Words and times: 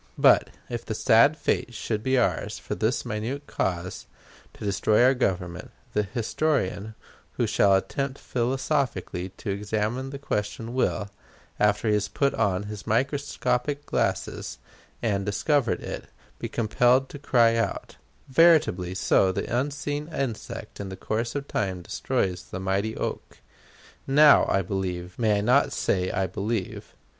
But, 0.17 0.49
if 0.67 0.83
the 0.83 0.95
sad 0.95 1.37
fate 1.37 1.75
should 1.75 2.01
be 2.01 2.17
ours, 2.17 2.57
for 2.57 2.73
this 2.73 3.05
most 3.05 3.13
minute 3.21 3.45
cause, 3.45 4.07
to 4.55 4.65
destroy 4.65 5.03
our 5.03 5.13
Government, 5.13 5.69
the 5.93 6.01
historian 6.01 6.95
who 7.33 7.45
shall 7.45 7.75
attempt 7.75 8.17
philosophically 8.17 9.29
to 9.37 9.51
examine 9.51 10.09
the 10.09 10.17
question 10.17 10.73
will, 10.73 11.11
after 11.59 11.87
he 11.87 11.93
has 11.93 12.07
put 12.07 12.33
on 12.33 12.63
his 12.63 12.87
microscopic 12.87 13.85
glasses 13.85 14.57
and 15.03 15.23
discovered 15.23 15.81
it, 15.83 16.05
be 16.39 16.49
compelled 16.49 17.07
to 17.09 17.19
cry 17.19 17.55
out, 17.55 17.97
"Veritably 18.27 18.95
so 18.95 19.31
the 19.31 19.55
unseen 19.55 20.07
insect 20.07 20.79
in 20.79 20.89
the 20.89 20.97
course 20.97 21.35
of 21.35 21.47
time 21.47 21.83
destroys 21.83 22.45
the 22.45 22.59
mighty 22.59 22.97
oak!" 22.97 23.37
Now, 24.07 24.47
I 24.49 24.63
believe 24.63 25.19
may 25.19 25.37
I 25.37 25.41
not 25.41 25.71
say 25.71 26.09
I 26.09 26.25
believe? 26.25 26.95